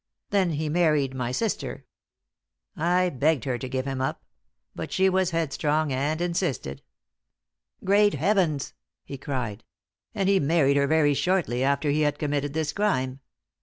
[0.31, 1.85] Then he married my sister.
[2.75, 4.23] I begged her to give him up;
[4.73, 6.81] but she was headstrong, and insisted.
[7.85, 9.63] Great Heavens!" he cried.
[10.15, 13.19] "And he married her very shortly after he had committed this crime.